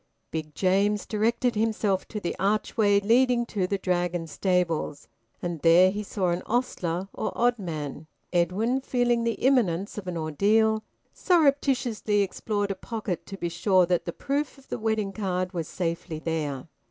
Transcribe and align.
Big 0.31 0.55
James 0.55 1.05
directed 1.05 1.53
himself 1.53 2.07
to 2.07 2.19
the 2.19 2.35
archway 2.39 2.99
leading 3.01 3.45
to 3.45 3.67
the 3.67 3.77
Dragon 3.77 4.25
stables, 4.25 5.07
and 5.43 5.59
there 5.61 5.91
he 5.91 6.01
saw 6.01 6.29
an 6.29 6.41
ostler 6.47 7.07
or 7.13 7.31
oddman. 7.37 8.07
Edwin, 8.33 8.81
feeling 8.81 9.23
the 9.23 9.33
imminence 9.35 9.99
of 9.99 10.07
an 10.07 10.17
ordeal, 10.17 10.83
surreptitiously 11.13 12.21
explored 12.23 12.71
a 12.71 12.75
pocket 12.75 13.27
to 13.27 13.37
be 13.37 13.47
sure 13.49 13.85
that 13.85 14.05
the 14.05 14.11
proof 14.11 14.57
of 14.57 14.69
the 14.69 14.79
wedding 14.79 15.13
card 15.13 15.53
was 15.53 15.67
safely 15.67 16.17
there. 16.17 16.67